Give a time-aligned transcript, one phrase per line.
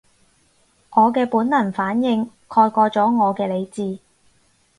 [0.89, 3.99] 我嘅本能反應蓋過咗我嘅理智